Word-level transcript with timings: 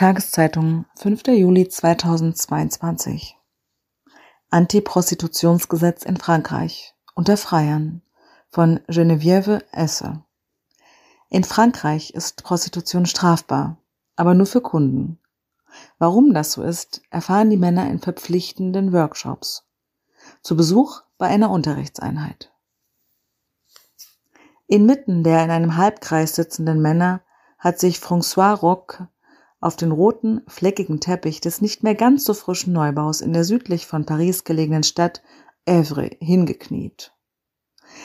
Tageszeitung, 0.00 0.86
5. 0.96 1.26
Juli 1.26 1.68
2022. 1.68 3.36
Antiprostitutionsgesetz 4.48 6.04
in 6.04 6.16
Frankreich 6.16 6.94
unter 7.14 7.36
Freiern 7.36 8.00
von 8.48 8.80
Geneviève 8.88 9.62
Esse. 9.72 10.24
In 11.28 11.44
Frankreich 11.44 12.14
ist 12.14 12.42
Prostitution 12.44 13.04
strafbar, 13.04 13.76
aber 14.16 14.32
nur 14.32 14.46
für 14.46 14.62
Kunden. 14.62 15.18
Warum 15.98 16.32
das 16.32 16.52
so 16.52 16.62
ist, 16.62 17.02
erfahren 17.10 17.50
die 17.50 17.58
Männer 17.58 17.90
in 17.90 17.98
verpflichtenden 17.98 18.94
Workshops. 18.94 19.66
Zu 20.40 20.56
Besuch 20.56 21.02
bei 21.18 21.26
einer 21.26 21.50
Unterrichtseinheit. 21.50 22.50
Inmitten 24.66 25.24
der 25.24 25.44
in 25.44 25.50
einem 25.50 25.76
Halbkreis 25.76 26.36
sitzenden 26.36 26.80
Männer 26.80 27.20
hat 27.58 27.78
sich 27.78 27.98
François 27.98 28.54
Roch 28.54 29.00
auf 29.60 29.76
den 29.76 29.92
roten, 29.92 30.42
fleckigen 30.48 31.00
Teppich 31.00 31.40
des 31.40 31.60
nicht 31.60 31.82
mehr 31.82 31.94
ganz 31.94 32.24
so 32.24 32.34
frischen 32.34 32.72
Neubaus 32.72 33.20
in 33.20 33.32
der 33.32 33.44
südlich 33.44 33.86
von 33.86 34.06
Paris 34.06 34.44
gelegenen 34.44 34.82
Stadt 34.82 35.22
Evry 35.66 36.16
hingekniet. 36.20 37.12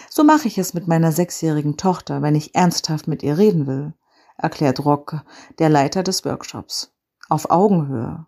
So 0.09 0.23
mache 0.23 0.47
ich 0.47 0.57
es 0.57 0.73
mit 0.73 0.87
meiner 0.87 1.11
sechsjährigen 1.11 1.77
Tochter, 1.77 2.21
wenn 2.21 2.35
ich 2.35 2.55
ernsthaft 2.55 3.07
mit 3.07 3.23
ihr 3.23 3.37
reden 3.37 3.67
will, 3.67 3.93
erklärt 4.37 4.83
Rock, 4.83 5.21
der 5.59 5.69
Leiter 5.69 6.03
des 6.03 6.25
Workshops. 6.25 6.91
Auf 7.29 7.49
Augenhöhe. 7.49 8.27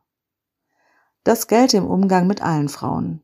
Das 1.24 1.48
gelte 1.48 1.78
im 1.78 1.86
Umgang 1.86 2.26
mit 2.26 2.42
allen 2.42 2.70
Frauen. 2.70 3.22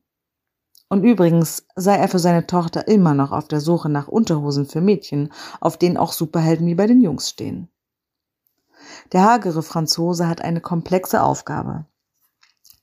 Und 0.90 1.04
übrigens 1.04 1.66
sei 1.76 1.96
er 1.96 2.08
für 2.08 2.20
seine 2.20 2.46
Tochter 2.46 2.88
immer 2.88 3.16
noch 3.16 3.32
auf 3.32 3.48
der 3.48 3.62
Suche 3.62 3.90
nach 3.90 4.08
Unterhosen 4.08 4.68
für 4.68 4.82
Mädchen, 4.82 5.32
auf 5.60 5.78
denen 5.78 5.98
auch 5.98 6.12
Superhelden 6.14 6.68
wie 6.68 6.76
bei 6.76 6.86
den 6.86 7.02
Jungs 7.02 7.30
stehen. 7.30 7.70
Der 9.12 9.23
hagere 9.23 9.64
Franzose 9.64 10.28
hat 10.28 10.42
eine 10.42 10.62
komplexe 10.62 11.22
Aufgabe. 11.22 11.86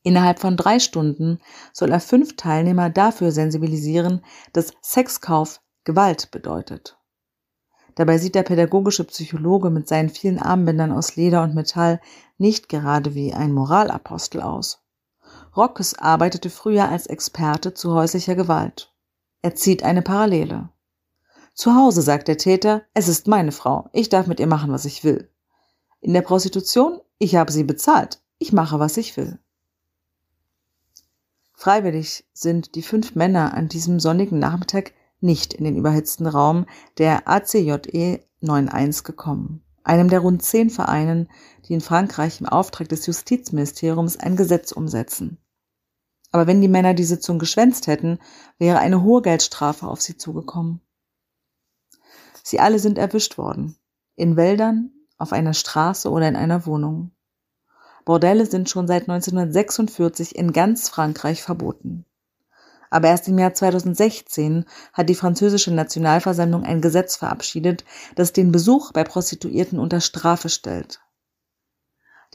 Innerhalb 0.03 0.39
von 0.39 0.57
drei 0.57 0.79
Stunden 0.79 1.41
soll 1.73 1.91
er 1.91 2.01
fünf 2.01 2.37
Teilnehmer 2.37 2.89
dafür 2.89 3.33
sensibilisieren, 3.33 4.25
dass 4.53 4.73
Sexkauf 4.83 5.61
Gewalt 5.85 6.31
bedeutet. 6.31 6.97
Dabei 7.95 8.19
sieht 8.19 8.35
der 8.35 8.45
pädagogische 8.45 9.05
Psychologe 9.05 9.71
mit 9.71 9.89
seinen 9.89 10.09
vielen 10.09 10.39
Armbändern 10.39 10.93
aus 10.93 11.17
Leder 11.17 11.43
und 11.43 11.55
Metall 11.55 12.01
nicht 12.39 12.69
gerade 12.69 13.15
wie 13.15 13.35
ein 13.35 13.53
Moralapostel 13.53 14.41
aus. 14.41 14.83
Rockes 15.57 15.99
arbeitete 15.99 16.49
früher 16.49 16.89
als 16.89 17.07
Experte 17.07 17.75
zu 17.75 17.93
häuslicher 17.93 18.35
Gewalt. 18.35 18.93
Er 19.43 19.55
zieht 19.55 19.83
eine 19.83 20.03
Parallele. 20.03 20.71
Zu 21.55 21.75
Hause 21.75 22.03
sagt 22.03 22.29
der 22.29 22.39
Täter, 22.39 22.83
es 22.95 23.09
ist 23.09 23.27
meine 23.27 23.53
Frau, 23.53 23.89
ich 23.93 24.09
darf 24.09 24.27
mit 24.27 24.41
ihr 24.41 24.47
machen, 24.47 24.73
was 24.73 24.85
ich 24.85 25.03
will. 25.03 25.30
In 26.01 26.15
der 26.15 26.23
Prostitution, 26.23 27.01
ich 27.19 27.37
habe 27.37 27.53
sie 27.53 27.65
bezahlt, 27.65 28.23
ich 28.39 28.53
mache, 28.53 28.79
was 28.79 28.97
ich 28.97 29.17
will. 29.17 29.39
Freiwillig 31.53 32.25
sind 32.33 32.75
die 32.75 32.83
fünf 32.83 33.15
Männer 33.15 33.53
an 33.53 33.69
diesem 33.69 34.01
sonnigen 34.01 34.39
Nachmittag 34.39 34.95
nicht 35.21 35.53
in 35.53 35.65
den 35.65 35.77
überhitzten 35.77 36.27
Raum 36.27 36.65
der 36.97 37.29
ACJE 37.29 38.21
91 38.41 39.05
gekommen, 39.05 39.63
einem 39.85 40.09
der 40.09 40.21
rund 40.21 40.43
zehn 40.43 40.71
Vereinen, 40.71 41.29
die 41.67 41.75
in 41.75 41.83
Frankreich 41.83 42.41
im 42.41 42.47
Auftrag 42.47 42.89
des 42.89 43.05
Justizministeriums 43.05 44.17
ein 44.17 44.37
Gesetz 44.37 44.73
umsetzen. 44.73 45.37
Aber 46.33 46.47
wenn 46.47 46.63
die 46.63 46.69
Männer 46.69 46.95
die 46.95 47.05
Sitzung 47.05 47.39
geschwänzt 47.39 47.87
hätten, 47.87 48.19
wäre 48.59 48.79
eine 48.79 49.03
hohe 49.03 49.21
Geldstrafe 49.21 49.87
auf 49.87 50.01
sie 50.01 50.17
zugekommen. 50.17 50.81
Sie 52.43 52.59
alle 52.59 52.79
sind 52.79 52.97
erwischt 52.97 53.37
worden. 53.37 53.77
In 54.17 54.37
Wäldern, 54.37 54.93
auf 55.21 55.33
einer 55.33 55.55
Straße 55.55 56.11
oder 56.11 56.29
in 56.29 56.37
einer 56.37 56.67
Wohnung. 56.67 57.13
Bordelle 58.05 58.47
sind 58.47 58.71
schon 58.71 58.87
seit 58.87 59.03
1946 59.03 60.35
in 60.35 60.53
ganz 60.53 60.89
Frankreich 60.89 61.43
verboten. 61.43 62.07
Aber 62.91 63.09
erst 63.09 63.29
im 63.29 63.39
Jahr 63.39 63.55
2016 63.55 64.65
hat 64.93 65.09
die 65.09 65.15
französische 65.15 65.73
Nationalversammlung 65.73 66.65
ein 66.65 66.81
Gesetz 66.81 67.17
verabschiedet, 67.17 67.85
das 68.17 68.33
den 68.33 68.51
Besuch 68.51 68.93
bei 68.93 69.05
Prostituierten 69.05 69.79
unter 69.79 70.01
Strafe 70.01 70.49
stellt. 70.49 71.01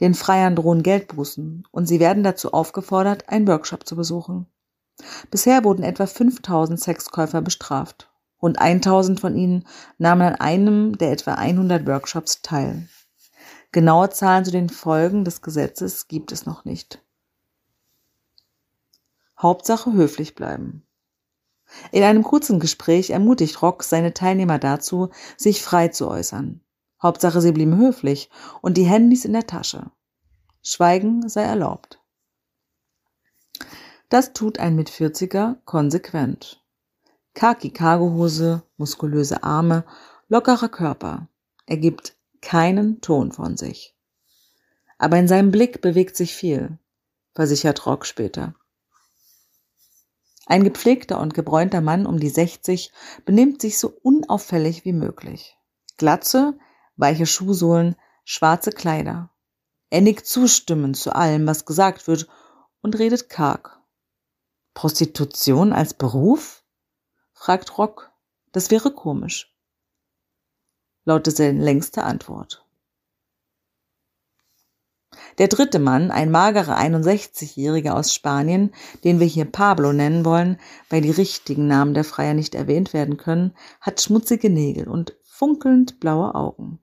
Den 0.00 0.14
Freiern 0.14 0.56
drohen 0.56 0.82
Geldbußen 0.82 1.66
und 1.70 1.86
sie 1.86 2.00
werden 2.00 2.22
dazu 2.22 2.52
aufgefordert, 2.52 3.28
einen 3.28 3.48
Workshop 3.48 3.86
zu 3.86 3.96
besuchen. 3.96 4.46
Bisher 5.30 5.64
wurden 5.64 5.82
etwa 5.82 6.06
5000 6.06 6.80
Sexkäufer 6.80 7.42
bestraft. 7.42 8.10
Rund 8.40 8.58
1000 8.58 9.20
von 9.20 9.36
ihnen 9.36 9.64
nahmen 9.98 10.22
an 10.22 10.34
einem 10.34 10.98
der 10.98 11.12
etwa 11.12 11.34
100 11.34 11.86
Workshops 11.86 12.42
teil. 12.42 12.88
Genaue 13.72 14.10
Zahlen 14.10 14.44
zu 14.44 14.50
den 14.50 14.68
Folgen 14.68 15.24
des 15.24 15.42
Gesetzes 15.42 16.08
gibt 16.08 16.32
es 16.32 16.46
noch 16.46 16.64
nicht. 16.64 17.02
Hauptsache 19.38 19.92
höflich 19.92 20.34
bleiben. 20.34 20.86
In 21.92 22.02
einem 22.02 22.22
kurzen 22.22 22.60
Gespräch 22.60 23.10
ermutigt 23.10 23.60
Rock 23.60 23.82
seine 23.82 24.14
Teilnehmer 24.14 24.58
dazu, 24.58 25.10
sich 25.36 25.62
frei 25.62 25.88
zu 25.88 26.08
äußern. 26.08 26.60
Hauptsache 27.02 27.40
sie 27.40 27.52
blieben 27.52 27.76
höflich 27.76 28.30
und 28.62 28.76
die 28.76 28.84
Handys 28.84 29.24
in 29.24 29.32
der 29.32 29.46
Tasche. 29.46 29.90
Schweigen 30.62 31.28
sei 31.28 31.42
erlaubt. 31.42 32.00
Das 34.08 34.32
tut 34.32 34.58
ein 34.58 34.76
Mitvierziger 34.76 35.60
konsequent. 35.64 36.64
Khaki-Cargohose, 37.36 38.62
muskulöse 38.78 39.42
Arme, 39.42 39.84
lockerer 40.28 40.70
Körper. 40.70 41.28
Er 41.66 41.76
gibt 41.76 42.16
keinen 42.40 43.02
Ton 43.02 43.30
von 43.30 43.58
sich. 43.58 43.94
Aber 44.96 45.18
in 45.18 45.28
seinem 45.28 45.50
Blick 45.50 45.82
bewegt 45.82 46.16
sich 46.16 46.34
viel, 46.34 46.78
versichert 47.34 47.84
Rock 47.84 48.06
später. 48.06 48.54
Ein 50.46 50.64
gepflegter 50.64 51.20
und 51.20 51.34
gebräunter 51.34 51.82
Mann 51.82 52.06
um 52.06 52.18
die 52.18 52.30
60 52.30 52.90
benimmt 53.26 53.60
sich 53.60 53.78
so 53.78 53.92
unauffällig 54.02 54.86
wie 54.86 54.94
möglich. 54.94 55.58
Glatze, 55.98 56.58
weiche 56.96 57.26
Schuhsohlen, 57.26 57.96
schwarze 58.24 58.70
Kleider. 58.70 59.28
Er 59.90 60.00
nickt 60.00 60.26
zustimmend 60.26 60.96
zu 60.96 61.14
allem, 61.14 61.46
was 61.46 61.66
gesagt 61.66 62.06
wird 62.06 62.28
und 62.80 62.98
redet 62.98 63.28
karg. 63.28 63.78
Prostitution 64.72 65.74
als 65.74 65.92
Beruf? 65.92 66.62
Fragt 67.36 67.78
Rock. 67.78 68.10
Das 68.50 68.70
wäre 68.70 68.90
komisch. 68.90 69.54
lautet 71.04 71.36
seine 71.36 71.62
längste 71.62 72.02
Antwort. 72.02 72.66
Der 75.38 75.46
dritte 75.46 75.78
Mann, 75.78 76.10
ein 76.10 76.30
magerer 76.30 76.78
61-Jähriger 76.78 77.92
aus 77.92 78.12
Spanien, 78.12 78.74
den 79.04 79.20
wir 79.20 79.26
hier 79.26 79.44
Pablo 79.44 79.92
nennen 79.92 80.24
wollen, 80.24 80.58
weil 80.88 81.02
die 81.02 81.10
richtigen 81.10 81.68
Namen 81.68 81.94
der 81.94 82.04
Freier 82.04 82.34
nicht 82.34 82.54
erwähnt 82.54 82.92
werden 82.92 83.18
können, 83.18 83.54
hat 83.80 84.00
schmutzige 84.00 84.50
Nägel 84.50 84.88
und 84.88 85.14
funkelnd 85.22 86.00
blaue 86.00 86.34
Augen. 86.34 86.80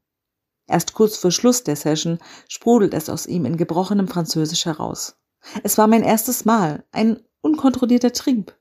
Erst 0.68 0.94
kurz 0.94 1.18
vor 1.18 1.32
Schluss 1.32 1.64
der 1.64 1.76
Session 1.76 2.20
sprudelt 2.48 2.94
es 2.94 3.10
aus 3.10 3.26
ihm 3.26 3.46
in 3.46 3.58
gebrochenem 3.58 4.08
Französisch 4.08 4.66
heraus. 4.66 5.18
Es 5.64 5.78
war 5.78 5.88
mein 5.88 6.04
erstes 6.04 6.46
Mal, 6.46 6.86
ein 6.92 7.20
unkontrollierter 7.42 8.14
Trieb. 8.14 8.56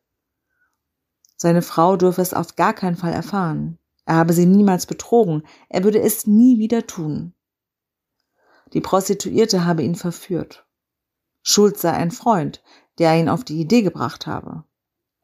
Seine 1.43 1.63
Frau 1.63 1.97
dürfe 1.97 2.23
es 2.23 2.35
auf 2.35 2.55
gar 2.55 2.73
keinen 2.73 2.95
Fall 2.95 3.13
erfahren. 3.13 3.77
Er 4.05 4.15
habe 4.15 4.33
sie 4.33 4.47
niemals 4.47 4.87
betrogen, 4.87 5.43
er 5.69 5.83
würde 5.83 6.01
es 6.01 6.25
nie 6.25 6.61
wieder 6.61 6.87
tun. 6.87 7.35
Die 8.75 8.81
Prostituierte 8.81 9.65
habe 9.65 9.83
ihn 9.83 9.97
verführt. 9.97 10.65
Schuld 11.43 11.79
sei 11.79 11.95
ein 11.95 12.13
Freund, 12.13 12.63
der 13.01 13.19
ihn 13.19 13.29
auf 13.29 13.43
die 13.43 13.61
Idee 13.61 13.83
gebracht 13.83 14.29
habe. 14.29 14.63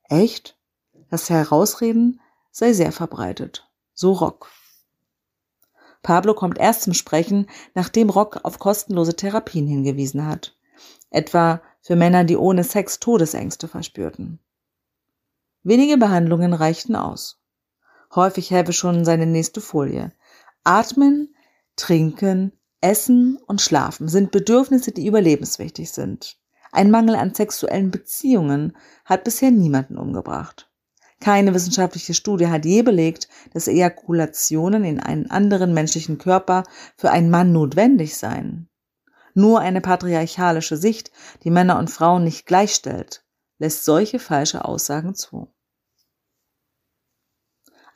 Echt? 0.08 0.58
Das 1.08 1.30
Herausreden 1.30 2.20
sei 2.50 2.72
sehr 2.72 2.90
verbreitet. 2.90 3.70
So 3.94 4.10
Rock. 4.10 4.50
Pablo 6.02 6.34
kommt 6.34 6.58
erst 6.58 6.82
zum 6.82 6.94
Sprechen, 6.94 7.46
nachdem 7.74 8.10
Rock 8.10 8.40
auf 8.42 8.58
kostenlose 8.58 9.14
Therapien 9.14 9.68
hingewiesen 9.68 10.26
hat. 10.26 10.58
Etwa 11.10 11.62
für 11.80 11.94
Männer, 11.94 12.24
die 12.24 12.36
ohne 12.36 12.64
Sex 12.64 12.98
Todesängste 12.98 13.68
verspürten. 13.68 14.40
Wenige 15.68 15.98
Behandlungen 15.98 16.54
reichten 16.54 16.96
aus. 16.96 17.42
Häufig 18.14 18.50
helfe 18.50 18.72
schon 18.72 19.04
seine 19.04 19.26
nächste 19.26 19.60
Folie. 19.60 20.12
Atmen, 20.64 21.34
trinken, 21.76 22.52
essen 22.80 23.36
und 23.46 23.60
schlafen 23.60 24.08
sind 24.08 24.30
Bedürfnisse, 24.30 24.92
die 24.92 25.06
überlebenswichtig 25.06 25.92
sind. 25.92 26.38
Ein 26.72 26.90
Mangel 26.90 27.16
an 27.16 27.34
sexuellen 27.34 27.90
Beziehungen 27.90 28.78
hat 29.04 29.24
bisher 29.24 29.50
niemanden 29.50 29.98
umgebracht. 29.98 30.70
Keine 31.20 31.52
wissenschaftliche 31.52 32.14
Studie 32.14 32.48
hat 32.48 32.64
je 32.64 32.80
belegt, 32.80 33.28
dass 33.52 33.68
Ejakulationen 33.68 34.84
in 34.84 35.00
einen 35.00 35.30
anderen 35.30 35.74
menschlichen 35.74 36.16
Körper 36.16 36.64
für 36.96 37.10
einen 37.10 37.28
Mann 37.28 37.52
notwendig 37.52 38.16
seien. 38.16 38.70
Nur 39.34 39.60
eine 39.60 39.82
patriarchalische 39.82 40.78
Sicht, 40.78 41.10
die 41.44 41.50
Männer 41.50 41.78
und 41.78 41.90
Frauen 41.90 42.24
nicht 42.24 42.46
gleichstellt, 42.46 43.22
lässt 43.58 43.84
solche 43.84 44.18
falsche 44.18 44.64
Aussagen 44.64 45.14
zu. 45.14 45.52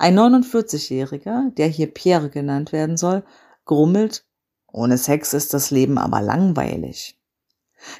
Ein 0.02 0.19
49-Jähriger, 0.19 1.54
der 1.54 1.69
hier 1.69 1.87
Pierre 1.87 2.28
genannt 2.28 2.72
werden 2.72 2.96
soll, 2.96 3.22
grummelt 3.64 4.25
Ohne 4.66 4.99
Sex 4.99 5.32
ist 5.32 5.54
das 5.54 5.70
Leben 5.70 5.96
aber 5.96 6.20
langweilig. 6.20 7.20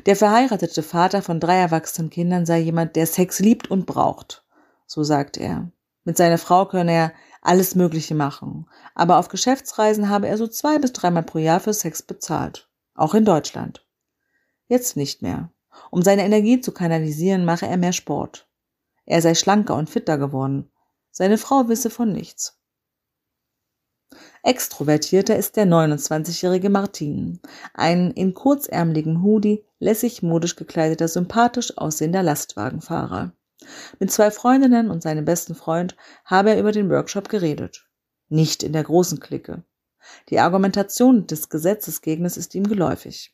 Der 0.07 0.17
verheiratete 0.17 0.83
Vater 0.83 1.23
von 1.23 1.39
drei 1.39 1.59
erwachsenen 1.59 2.11
Kindern 2.11 2.45
sei 2.45 2.59
jemand, 2.59 2.97
der 2.97 3.07
Sex 3.07 3.39
liebt 3.39 3.71
und 3.71 3.87
braucht, 3.87 4.45
so 4.85 5.05
sagt 5.05 5.37
er. 5.37 5.71
Mit 6.03 6.17
seiner 6.17 6.39
Frau 6.39 6.65
könne 6.65 6.91
er 6.91 7.13
alles 7.41 7.77
Mögliche 7.77 8.17
machen, 8.17 8.69
aber 8.97 9.19
auf 9.19 9.29
Geschäftsreisen 9.29 10.09
habe 10.09 10.27
er 10.27 10.39
so 10.39 10.49
zwei 10.49 10.81
bis 10.81 10.93
dreimal 10.93 11.23
pro 11.23 11.39
Jahr 11.39 11.61
für 11.61 11.73
Sex 11.73 12.03
bezahlt, 12.03 12.69
auch 12.97 13.15
in 13.15 13.25
Deutschland. 13.25 13.87
Jetzt 14.67 14.97
nicht 14.97 15.23
mehr. 15.23 15.53
Um 15.93 16.03
seine 16.03 16.25
Energie 16.25 16.61
zu 16.61 16.73
kanalisieren, 16.73 17.45
mache 17.45 17.69
er 17.69 17.77
mehr 17.77 17.93
Sport. 17.93 18.49
Er 19.07 19.23
sei 19.23 19.37
schlanker 19.37 19.77
und 19.77 19.89
fitter 19.89 20.19
geworden. 20.19 20.72
Seine 21.13 21.39
Frau 21.39 21.69
wisse 21.69 21.91
von 21.91 22.11
nichts. 22.11 22.59
Extrovertierter 24.43 25.37
ist 25.37 25.57
der 25.57 25.67
29-jährige 25.67 26.69
Martin, 26.69 27.39
ein 27.75 28.11
in 28.11 28.35
kurzärmeligen 28.35 29.23
Hoodie 29.23 29.65
lässig 29.79 30.23
modisch 30.23 30.57
gekleideter, 30.57 31.07
sympathisch 31.07 31.77
aussehender 31.79 32.23
Lastwagenfahrer. 32.23 33.33
Mit 34.01 34.11
zwei 34.11 34.31
Freundinnen 34.31 34.91
und 34.91 35.03
seinem 35.03 35.25
besten 35.25 35.55
Freund 35.55 35.97
habe 36.25 36.51
er 36.51 36.59
über 36.59 36.73
den 36.73 36.91
Workshop 36.91 37.29
geredet. 37.29 37.87
Nicht 38.29 38.63
in 38.63 38.73
der 38.73 38.83
großen 38.83 39.21
Clique. 39.21 39.63
Die 40.31 40.41
Argumentation 40.41 41.27
des 41.27 41.49
Gesetzesgegners 41.49 42.37
ist 42.37 42.55
ihm 42.55 42.67
geläufig. 42.67 43.33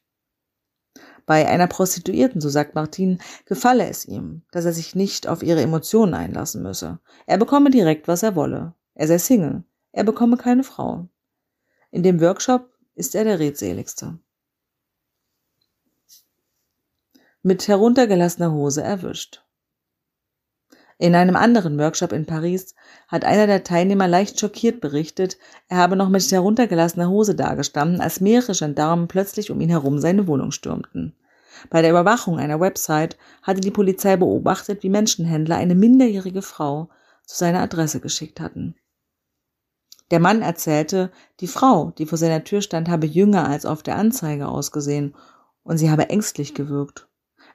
Bei 1.29 1.47
einer 1.47 1.67
Prostituierten, 1.67 2.41
so 2.41 2.49
sagt 2.49 2.75
Martin, 2.75 3.19
gefalle 3.45 3.87
es 3.87 4.07
ihm, 4.07 4.41
dass 4.51 4.65
er 4.65 4.73
sich 4.73 4.95
nicht 4.95 5.29
auf 5.29 5.43
ihre 5.43 5.61
Emotionen 5.61 6.15
einlassen 6.15 6.63
müsse. 6.63 7.01
Er 7.27 7.37
bekomme 7.37 7.69
direkt, 7.69 8.09
was 8.09 8.23
er 8.23 8.35
wolle. 8.35 8.73
Er 8.95 9.09
sei 9.09 9.19
Single. 9.19 9.63
Er 9.93 10.05
bekomme 10.05 10.39
keine 10.39 10.65
Frau. 10.65 11.07
In 11.91 12.03
dem 12.03 12.23
Workshop 12.23 12.73
ist 12.95 13.15
er 13.15 13.25
der 13.25 13.41
redseligste. 13.41 14.19
Mit 17.43 17.69
heruntergelassener 17.69 18.51
Hose 18.51 18.83
erwischt. 18.83 19.45
In 21.00 21.15
einem 21.15 21.37
anderen 21.37 21.79
Workshop 21.79 22.12
in 22.12 22.27
Paris 22.27 22.75
hat 23.06 23.25
einer 23.25 23.47
der 23.47 23.62
Teilnehmer 23.62 24.09
leicht 24.09 24.41
schockiert 24.41 24.81
berichtet, 24.81 25.39
er 25.69 25.77
habe 25.77 25.95
noch 25.95 26.09
mit 26.09 26.29
heruntergelassener 26.29 27.09
Hose 27.09 27.37
dagestanden, 27.37 28.00
als 28.00 28.21
mehrere 28.21 28.53
Gendarmen 28.53 29.06
plötzlich 29.06 29.53
um 29.53 29.61
ihn 29.61 29.71
herum 29.71 30.00
seine 30.00 30.27
Wohnung 30.27 30.50
stürmten. 30.50 31.15
Bei 31.71 31.83
der 31.83 31.91
Überwachung 31.91 32.39
einer 32.39 32.59
Website 32.59 33.17
hatte 33.43 33.61
die 33.61 33.71
Polizei 33.71 34.17
beobachtet, 34.17 34.83
wie 34.83 34.89
Menschenhändler 34.89 35.56
eine 35.56 35.77
minderjährige 35.77 36.43
Frau 36.43 36.89
zu 37.25 37.37
seiner 37.37 37.61
Adresse 37.61 38.01
geschickt 38.01 38.41
hatten. 38.41 38.75
Der 40.11 40.21
Mann 40.21 40.43
erzählte, 40.43 41.12
die 41.41 41.47
Frau, 41.47 41.93
die 41.99 42.06
vor 42.06 42.19
seiner 42.19 42.43
Tür 42.43 42.62
stand, 42.62 42.89
habe 42.89 43.06
jünger 43.06 43.49
als 43.49 43.67
auf 43.67 43.83
der 43.83 43.97
Anzeige 43.97 44.49
ausgesehen 44.49 45.15
und 45.62 45.79
sie 45.79 45.91
habe 45.91 46.09
ängstlich 46.09 46.55
gewirkt. 46.55 47.07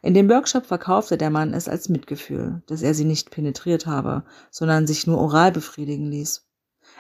In 0.04 0.14
dem 0.14 0.30
Workshop 0.30 0.66
verkaufte 0.66 1.18
der 1.18 1.30
Mann 1.30 1.54
es 1.54 1.70
als 1.70 1.88
Mitgefühl, 1.88 2.62
dass 2.68 2.82
er 2.82 2.94
sie 2.94 3.06
nicht 3.06 3.32
penetriert 3.32 3.86
habe, 3.86 4.24
sondern 4.52 4.86
sich 4.86 5.08
nur 5.08 5.18
oral 5.18 5.54
befriedigen 5.54 6.12
ließ. 6.12 6.46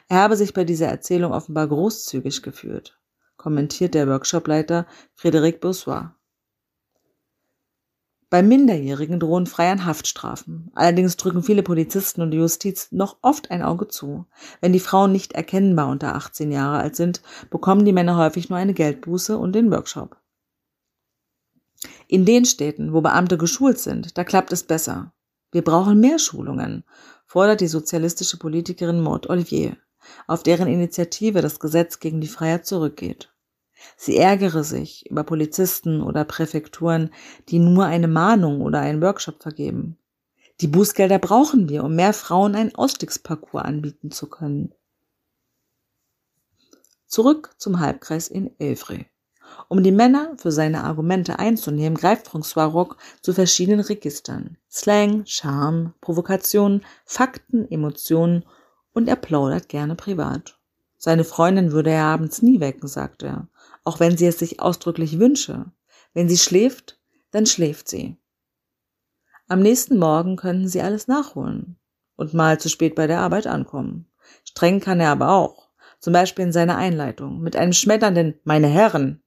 Er 0.07 0.19
habe 0.19 0.37
sich 0.37 0.53
bei 0.53 0.63
dieser 0.63 0.87
Erzählung 0.87 1.33
offenbar 1.33 1.67
großzügig 1.67 2.41
gefühlt, 2.43 2.97
kommentiert 3.35 3.93
der 3.93 4.07
Workshopleiter 4.07 4.87
Frédéric 5.19 5.59
Boursois. 5.59 6.11
Bei 8.29 8.41
Minderjährigen 8.41 9.19
drohen 9.19 9.47
Freiern 9.47 9.85
Haftstrafen. 9.85 10.71
Allerdings 10.73 11.17
drücken 11.17 11.43
viele 11.43 11.61
Polizisten 11.61 12.21
und 12.21 12.31
die 12.31 12.37
Justiz 12.37 12.87
noch 12.91 13.17
oft 13.21 13.51
ein 13.51 13.61
Auge 13.61 13.89
zu. 13.89 14.27
Wenn 14.61 14.71
die 14.71 14.79
Frauen 14.79 15.11
nicht 15.11 15.33
erkennbar 15.33 15.89
unter 15.89 16.15
18 16.15 16.53
Jahre 16.53 16.77
alt 16.77 16.95
sind, 16.95 17.21
bekommen 17.49 17.83
die 17.83 17.93
Männer 17.93 18.15
häufig 18.15 18.49
nur 18.49 18.57
eine 18.57 18.73
Geldbuße 18.73 19.37
und 19.37 19.53
den 19.53 19.69
Workshop. 19.71 20.22
In 22.07 22.25
den 22.25 22.45
Städten, 22.45 22.93
wo 22.93 23.01
Beamte 23.01 23.37
geschult 23.37 23.79
sind, 23.79 24.17
da 24.17 24.23
klappt 24.23 24.53
es 24.53 24.63
besser. 24.63 25.13
Wir 25.51 25.63
brauchen 25.63 25.99
mehr 25.99 26.19
Schulungen, 26.19 26.83
fordert 27.25 27.61
die 27.61 27.67
sozialistische 27.67 28.37
Politikerin 28.37 29.01
Maud 29.01 29.29
Olivier, 29.29 29.77
auf 30.27 30.43
deren 30.43 30.67
Initiative 30.67 31.41
das 31.41 31.59
Gesetz 31.59 31.99
gegen 31.99 32.21
die 32.21 32.27
Freiheit 32.27 32.65
zurückgeht. 32.65 33.33
Sie 33.97 34.17
ärgere 34.17 34.63
sich 34.63 35.09
über 35.09 35.23
Polizisten 35.23 36.01
oder 36.01 36.23
Präfekturen, 36.23 37.09
die 37.49 37.59
nur 37.59 37.85
eine 37.85 38.07
Mahnung 38.07 38.61
oder 38.61 38.79
einen 38.79 39.01
Workshop 39.01 39.41
vergeben. 39.41 39.97
Die 40.61 40.67
Bußgelder 40.67 41.19
brauchen 41.19 41.69
wir, 41.69 41.83
um 41.83 41.95
mehr 41.95 42.13
Frauen 42.13 42.55
einen 42.55 42.75
Ausstiegsparcours 42.75 43.65
anbieten 43.65 44.11
zu 44.11 44.29
können. 44.29 44.73
Zurück 47.07 47.53
zum 47.57 47.79
Halbkreis 47.79 48.27
in 48.27 48.57
Elfre. 48.59 49.05
Um 49.67 49.83
die 49.83 49.91
Männer 49.91 50.33
für 50.37 50.51
seine 50.51 50.83
Argumente 50.83 51.39
einzunehmen, 51.39 51.97
greift 51.97 52.27
François 52.27 52.65
Rock 52.65 52.97
zu 53.21 53.33
verschiedenen 53.33 53.79
Registern. 53.79 54.57
Slang, 54.69 55.25
Charme, 55.25 55.93
Provokation, 56.01 56.81
Fakten, 57.05 57.69
Emotionen 57.71 58.45
und 58.93 59.07
er 59.07 59.15
plaudert 59.15 59.69
gerne 59.69 59.95
privat. 59.95 60.59
Seine 60.97 61.23
Freundin 61.23 61.71
würde 61.71 61.89
er 61.89 62.05
abends 62.05 62.41
nie 62.41 62.59
wecken, 62.59 62.87
sagt 62.87 63.23
er, 63.23 63.47
auch 63.83 63.99
wenn 63.99 64.17
sie 64.17 64.27
es 64.27 64.39
sich 64.39 64.59
ausdrücklich 64.59 65.19
wünsche. 65.19 65.65
Wenn 66.13 66.29
sie 66.29 66.37
schläft, 66.37 66.99
dann 67.31 67.45
schläft 67.45 67.89
sie. 67.89 68.17
Am 69.47 69.59
nächsten 69.61 69.97
Morgen 69.97 70.35
könnten 70.35 70.67
sie 70.67 70.81
alles 70.81 71.07
nachholen 71.07 71.77
und 72.15 72.33
mal 72.33 72.59
zu 72.59 72.69
spät 72.69 72.95
bei 72.95 73.07
der 73.07 73.19
Arbeit 73.19 73.47
ankommen. 73.47 74.07
Streng 74.45 74.79
kann 74.79 74.99
er 74.99 75.09
aber 75.09 75.31
auch, 75.31 75.69
zum 75.99 76.13
Beispiel 76.13 76.45
in 76.45 76.51
seiner 76.51 76.77
Einleitung, 76.77 77.41
mit 77.41 77.55
einem 77.55 77.73
schmetternden 77.73 78.35
Meine 78.43 78.67
Herren 78.67 79.22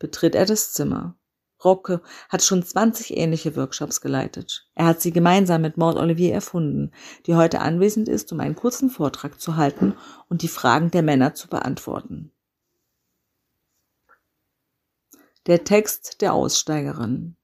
betritt 0.00 0.34
er 0.34 0.46
das 0.46 0.72
Zimmer. 0.72 1.14
Rocke 1.62 2.00
hat 2.28 2.42
schon 2.42 2.62
20 2.62 3.16
ähnliche 3.16 3.54
Workshops 3.54 4.00
geleitet. 4.00 4.66
Er 4.74 4.86
hat 4.86 5.00
sie 5.00 5.12
gemeinsam 5.12 5.60
mit 5.60 5.76
Maud 5.76 5.96
Olivier 5.96 6.32
erfunden, 6.32 6.90
die 7.26 7.36
heute 7.36 7.60
anwesend 7.60 8.08
ist, 8.08 8.32
um 8.32 8.40
einen 8.40 8.56
kurzen 8.56 8.90
Vortrag 8.90 9.40
zu 9.40 9.56
halten 9.56 9.94
und 10.28 10.42
die 10.42 10.48
Fragen 10.48 10.90
der 10.90 11.02
Männer 11.02 11.34
zu 11.34 11.48
beantworten. 11.48 12.32
Der 15.46 15.64
Text 15.64 16.22
der 16.22 16.32
Aussteigerin. 16.32 17.36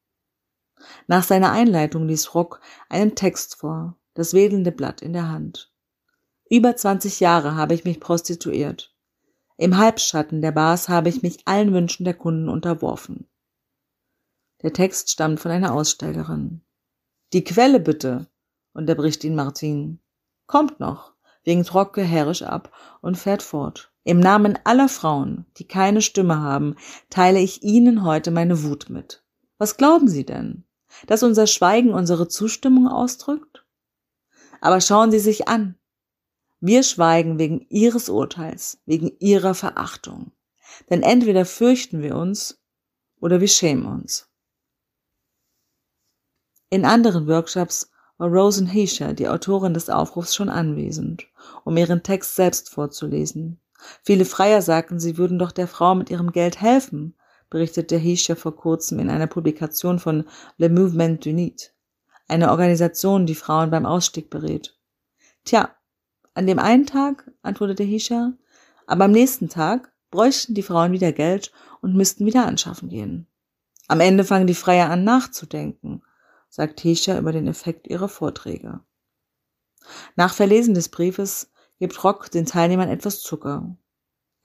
Nach 1.07 1.23
seiner 1.23 1.53
Einleitung 1.53 2.09
ließ 2.09 2.35
Rock 2.35 2.61
einen 2.89 3.15
Text 3.15 3.57
vor, 3.57 3.99
das 4.15 4.33
wedelnde 4.33 4.73
Blatt 4.73 5.03
in 5.03 5.13
der 5.13 5.29
Hand. 5.29 5.73
Über 6.49 6.77
20 6.77 7.21
Jahre 7.21 7.55
habe 7.55 7.75
ich 7.75 7.85
mich 7.85 8.01
prostituiert. 8.01 8.96
Im 9.59 9.79
Halbschatten 9.79 10.43
der 10.43 10.53
Bars 10.53 10.89
habe 10.89 11.09
ich 11.09 11.23
mich 11.23 11.39
allen 11.47 11.73
Wünschen 11.73 12.05
der 12.05 12.15
Kunden 12.15 12.49
unterworfen. 12.49 13.27
Der 14.63 14.73
Text 14.73 15.11
stammt 15.11 15.41
von 15.41 15.51
einer 15.51 15.73
Aussteigerin. 15.73 16.61
Die 17.33 17.45
Quelle 17.45 17.81
bitte, 17.81 18.27
unterbricht 18.75 19.25
ihn 19.25 19.35
Martin. 19.35 20.01
Kommt 20.47 20.79
noch, 20.79 21.15
winkt 21.45 21.73
Rocke 21.75 22.03
herrisch 22.03 22.43
ab 22.43 22.73
und 23.01 23.17
fährt 23.17 23.43
fort. 23.43 23.93
Im 24.05 24.21
Namen 24.21 24.59
aller 24.65 24.89
Frauen, 24.89 25.47
die 25.57 25.67
keine 25.67 26.03
Stimme 26.03 26.41
haben, 26.41 26.77
teile 27.11 27.41
ich 27.41 27.63
Ihnen 27.63 28.05
heute 28.05 28.31
meine 28.31 28.63
Wut 28.63 28.89
mit. 28.89 29.25
Was 29.59 29.77
glauben 29.77 30.07
Sie 30.09 30.25
denn? 30.25 30.65
Dass 31.07 31.23
unser 31.23 31.47
Schweigen 31.47 31.93
unsere 31.93 32.29
Zustimmung 32.29 32.87
ausdrückt? 32.87 33.65
Aber 34.61 34.81
schauen 34.81 35.11
Sie 35.11 35.19
sich 35.19 35.49
an, 35.49 35.77
wir 36.61 36.83
schweigen 36.83 37.39
wegen 37.39 37.67
ihres 37.69 38.09
Urteils, 38.09 38.79
wegen 38.87 39.13
ihrer 39.19 39.55
Verachtung. 39.55 40.33
Denn 40.91 41.03
entweder 41.03 41.45
fürchten 41.45 42.03
wir 42.03 42.17
uns 42.17 42.61
oder 43.21 43.41
wir 43.41 43.49
schämen 43.49 43.87
uns. 43.87 44.29
In 46.71 46.85
anderen 46.85 47.27
Workshops 47.27 47.91
war 48.19 48.29
Rosen 48.29 48.73
Heischer, 48.73 49.13
die 49.13 49.29
Autorin 49.29 49.75
des 49.75 49.91
Aufrufs, 49.91 50.35
schon 50.35 50.49
anwesend, 50.49 51.27
um 51.65 51.77
ihren 51.77 52.03
Text 52.03 52.35
selbst 52.35 52.71
vorzulesen. 52.71 53.61
Viele 54.03 54.25
Freier 54.25 54.63
sagten, 54.63 54.99
sie 54.99 55.19
würden 55.19 55.39
doch 55.39 55.53
der 55.53 55.69
Frau 55.69 55.95
mit 55.95 56.11
ihrem 56.11 56.33
Geld 56.33 56.61
helfen, 56.61 57.15
berichtete 57.51 58.01
Heischer 58.01 58.35
vor 58.35 58.57
kurzem 58.57 58.99
in 58.99 59.11
einer 59.11 59.27
Publikation 59.27 59.99
von 59.99 60.25
Le 60.57 60.69
Mouvement 60.69 61.25
du 61.25 61.33
Nid, 61.33 61.75
eine 62.27 62.51
Organisation, 62.51 63.27
die 63.27 63.35
Frauen 63.35 63.71
beim 63.71 63.87
Ausstieg 63.87 64.31
berät. 64.31 64.77
Tja, 65.45 65.77
an 66.37 66.47
dem 66.47 66.59
einen 66.59 66.87
Tag, 66.87 67.31
antwortete 67.43 67.83
Hisha, 67.83 68.35
aber 68.87 69.07
am 69.07 69.13
nächsten 69.13 69.49
Tag 69.49 69.93
bräuchten 70.11 70.55
die 70.55 70.63
Frauen 70.63 70.93
wieder 70.93 71.13
Geld 71.13 71.51
und 71.81 71.97
müssten 71.97 72.27
wieder 72.27 72.47
anschaffen 72.47 72.89
gehen. 72.89 73.27
Am 73.89 74.01
Ende 74.01 74.23
fangen 74.23 74.47
die 74.47 74.55
Freier 74.55 74.91
an 74.91 75.03
nachzudenken, 75.03 76.03
sagt 76.51 76.81
Hisha 76.81 77.19
über 77.19 77.33
den 77.33 77.47
Effekt 77.47 77.87
ihrer 77.89 78.09
Vorträge. 78.09 78.81
Nach 80.15 80.35
Verlesen 80.35 80.75
des 80.75 80.91
Briefes 80.91 81.51
gibt 81.79 82.05
Rock 82.05 82.31
den 82.31 82.45
Teilnehmern 82.45 82.89
etwas 82.89 83.21
Zucker. 83.23 83.77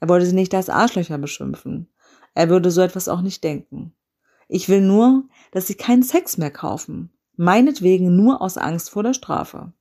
Er 0.00 0.08
wollte 0.08 0.26
sie 0.26 0.34
nicht 0.34 0.54
als 0.54 0.70
Arschlöcher 0.70 1.18
beschimpfen. 1.18 1.92
Er 2.34 2.48
würde 2.48 2.70
so 2.70 2.80
etwas 2.80 3.08
auch 3.08 3.20
nicht 3.20 3.44
denken. 3.44 3.94
Ich 4.48 4.68
will 4.68 4.80
nur, 4.80 5.24
dass 5.50 5.66
sie 5.66 5.74
keinen 5.74 6.02
Sex 6.02 6.38
mehr 6.38 6.50
kaufen. 6.50 7.12
Meinetwegen 7.36 8.16
nur 8.16 8.40
aus 8.40 8.56
Angst 8.56 8.90
vor 8.90 9.02
der 9.02 9.14
Strafe. 9.14 9.72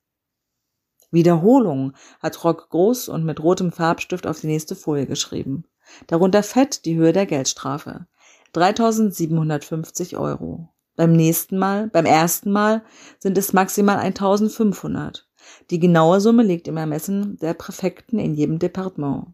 Wiederholung 1.12 1.94
hat 2.22 2.44
Rock 2.44 2.70
groß 2.70 3.10
und 3.10 3.26
mit 3.26 3.44
rotem 3.44 3.72
Farbstift 3.72 4.26
auf 4.26 4.40
die 4.40 4.48
nächste 4.48 4.76
Folie 4.76 5.06
geschrieben. 5.06 5.66
Darunter 6.08 6.42
fett 6.42 6.86
die 6.86 6.96
Höhe 6.96 7.14
der 7.14 7.26
Geldstrafe. 7.26 8.08
3750 8.54 10.18
Euro. 10.18 10.70
Beim 10.96 11.14
nächsten 11.14 11.58
Mal, 11.58 11.88
beim 11.88 12.06
ersten 12.06 12.52
Mal 12.52 12.84
sind 13.20 13.38
es 13.38 13.54
maximal 13.54 13.98
1500. 13.98 15.28
Die 15.70 15.80
genaue 15.80 16.22
Summe 16.22 16.44
liegt 16.44 16.68
im 16.68 16.78
Ermessen 16.78 17.38
der 17.38 17.54
Präfekten 17.54 18.20
in 18.20 18.34
jedem 18.34 18.60
Departement. 18.60 19.28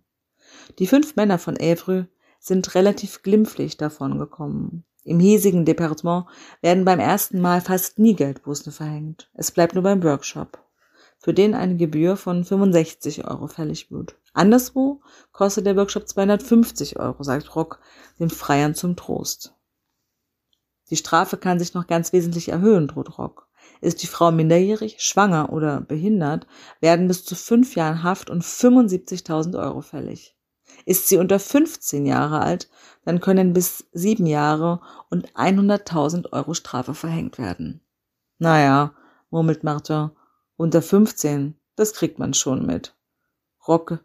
Die 0.79 0.87
fünf 0.87 1.15
Männer 1.15 1.39
von 1.39 1.55
Evreux 1.55 2.07
sind 2.39 2.75
relativ 2.75 3.23
glimpflich 3.23 3.77
davongekommen. 3.77 4.83
Im 5.03 5.19
hiesigen 5.19 5.65
Departement 5.65 6.25
werden 6.61 6.85
beim 6.85 6.99
ersten 6.99 7.39
Mal 7.39 7.61
fast 7.61 7.97
nie 7.97 8.15
Geldbußen 8.15 8.71
verhängt. 8.71 9.29
Es 9.33 9.51
bleibt 9.51 9.73
nur 9.73 9.83
beim 9.83 10.03
Workshop, 10.03 10.59
für 11.19 11.33
den 11.33 11.55
eine 11.55 11.77
Gebühr 11.77 12.15
von 12.17 12.43
65 12.43 13.25
Euro 13.25 13.47
fällig 13.47 13.91
wird. 13.91 14.15
Anderswo 14.33 15.01
kostet 15.31 15.65
der 15.65 15.75
Workshop 15.75 16.07
250 16.07 16.99
Euro, 16.99 17.23
sagt 17.23 17.55
Rock 17.55 17.79
den 18.19 18.29
Freiern 18.29 18.75
zum 18.75 18.95
Trost. 18.95 19.55
Die 20.89 20.95
Strafe 20.95 21.37
kann 21.37 21.59
sich 21.59 21.73
noch 21.73 21.87
ganz 21.87 22.13
wesentlich 22.13 22.49
erhöhen, 22.49 22.87
droht 22.87 23.17
Rock. 23.17 23.47
Ist 23.81 24.01
die 24.01 24.07
Frau 24.07 24.31
minderjährig, 24.31 24.97
schwanger 24.99 25.51
oder 25.51 25.81
behindert, 25.81 26.47
werden 26.79 27.07
bis 27.07 27.25
zu 27.25 27.35
fünf 27.35 27.75
Jahren 27.75 28.03
Haft 28.03 28.29
und 28.29 28.43
75.000 28.43 29.59
Euro 29.61 29.81
fällig. 29.81 30.35
Ist 30.85 31.07
sie 31.07 31.17
unter 31.17 31.39
15 31.39 32.05
Jahre 32.05 32.39
alt, 32.39 32.69
dann 33.03 33.19
können 33.19 33.53
bis 33.53 33.85
sieben 33.91 34.25
Jahre 34.25 34.81
und 35.09 35.33
100.000 35.33 36.31
Euro 36.31 36.53
Strafe 36.53 36.93
verhängt 36.93 37.37
werden. 37.37 37.81
Naja, 38.37 38.93
murmelt 39.29 39.63
Martin, 39.63 40.11
unter 40.57 40.81
15, 40.81 41.55
das 41.75 41.93
kriegt 41.93 42.19
man 42.19 42.33
schon 42.33 42.65
mit. 42.65 42.95
Rocke, 43.67 44.01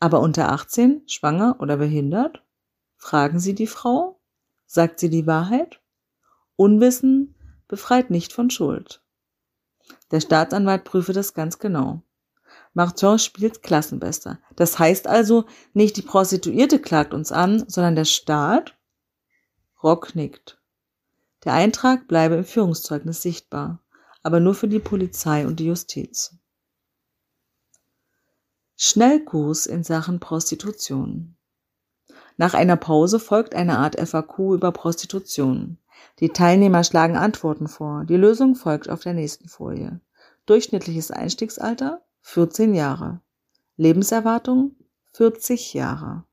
aber 0.00 0.20
unter 0.20 0.50
18, 0.50 1.02
schwanger 1.06 1.56
oder 1.60 1.76
behindert? 1.76 2.42
Fragen 2.96 3.38
Sie 3.38 3.54
die 3.54 3.66
Frau? 3.66 4.20
Sagt 4.66 4.98
sie 5.00 5.10
die 5.10 5.26
Wahrheit? 5.26 5.80
Unwissen 6.56 7.34
befreit 7.68 8.10
nicht 8.10 8.32
von 8.32 8.50
Schuld. 8.50 9.02
Der 10.10 10.20
Staatsanwalt 10.20 10.84
prüfe 10.84 11.12
das 11.12 11.34
ganz 11.34 11.58
genau. 11.58 12.02
Martin 12.74 13.18
spielt 13.18 13.62
Klassenbester. 13.62 14.38
Das 14.56 14.78
heißt 14.78 15.06
also, 15.06 15.44
nicht 15.74 15.96
die 15.96 16.02
Prostituierte 16.02 16.78
klagt 16.78 17.12
uns 17.12 17.32
an, 17.32 17.64
sondern 17.68 17.96
der 17.96 18.04
Staat? 18.04 18.76
Rock 19.82 20.14
nickt. 20.14 20.58
Der 21.44 21.54
Eintrag 21.54 22.08
bleibe 22.08 22.36
im 22.36 22.44
Führungszeugnis 22.44 23.20
sichtbar, 23.20 23.81
aber 24.22 24.40
nur 24.40 24.54
für 24.54 24.68
die 24.68 24.78
Polizei 24.78 25.46
und 25.46 25.60
die 25.60 25.66
Justiz. 25.66 26.36
Schnellkurs 28.76 29.66
in 29.66 29.84
Sachen 29.84 30.20
Prostitution. 30.20 31.36
Nach 32.36 32.54
einer 32.54 32.76
Pause 32.76 33.20
folgt 33.20 33.54
eine 33.54 33.78
Art 33.78 33.96
FAQ 34.00 34.54
über 34.54 34.72
Prostitution. 34.72 35.78
Die 36.18 36.30
Teilnehmer 36.30 36.82
schlagen 36.82 37.16
Antworten 37.16 37.68
vor. 37.68 38.04
Die 38.04 38.16
Lösung 38.16 38.54
folgt 38.54 38.88
auf 38.88 39.00
der 39.00 39.14
nächsten 39.14 39.48
Folie. 39.48 40.00
Durchschnittliches 40.46 41.10
Einstiegsalter 41.10 42.02
14 42.22 42.74
Jahre. 42.74 43.20
Lebenserwartung 43.76 44.74
40 45.12 45.74
Jahre. 45.74 46.24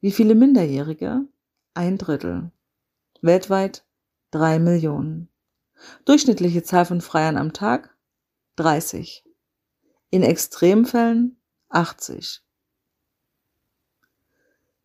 Wie 0.00 0.12
viele 0.12 0.34
Minderjährige? 0.34 1.26
Ein 1.74 1.98
Drittel. 1.98 2.50
Weltweit 3.20 3.84
drei 4.30 4.58
Millionen. 4.58 5.28
Durchschnittliche 6.04 6.62
Zahl 6.62 6.84
von 6.84 7.00
Freiern 7.00 7.36
am 7.36 7.52
Tag 7.52 7.96
30. 8.56 9.24
In 10.10 10.22
Extremfällen 10.22 11.40
80. 11.68 12.42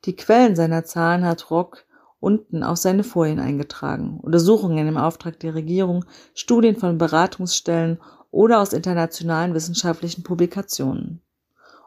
Die 0.06 0.16
Quellen 0.16 0.56
seiner 0.56 0.84
Zahlen 0.84 1.26
hat 1.26 1.50
Rock 1.50 1.86
unten 2.20 2.64
auf 2.64 2.78
seine 2.78 3.04
Folien 3.04 3.40
eingetragen. 3.40 4.20
Untersuchungen 4.20 4.88
im 4.88 4.98
Auftrag 4.98 5.40
der 5.40 5.56
Regierung, 5.56 6.06
Studien 6.34 6.76
von 6.76 6.98
Beratungsstellen 6.98 8.02
oder 8.32 8.62
aus 8.62 8.74
internationalen 8.74 9.54
wissenschaftlichen 9.54 10.24
Publikationen. 10.24 11.22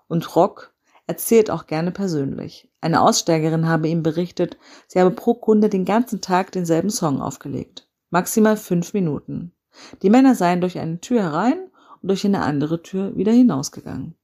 Und 0.08 0.36
Rock 0.36 0.75
erzählt 1.06 1.50
auch 1.50 1.66
gerne 1.66 1.90
persönlich. 1.90 2.70
Eine 2.80 3.00
Aussteigerin 3.00 3.66
habe 3.66 3.88
ihm 3.88 4.02
berichtet, 4.02 4.56
sie 4.86 5.00
habe 5.00 5.10
pro 5.10 5.34
Kunde 5.34 5.68
den 5.68 5.84
ganzen 5.84 6.20
Tag 6.20 6.52
denselben 6.52 6.90
Song 6.90 7.20
aufgelegt. 7.20 7.86
Maximal 8.16 8.56
fünf 8.56 8.94
Minuten. 8.94 9.52
Die 10.00 10.08
Männer 10.08 10.35
seien 10.35 10.62
durch 10.62 10.78
eine 10.78 11.02
Tür 11.02 11.23
herein 11.23 11.68
und 12.00 12.08
durch 12.08 12.25
eine 12.25 12.40
andere 12.40 12.82
Tür 12.82 13.14
wieder 13.14 13.30
hinausgegangen. 13.30 14.14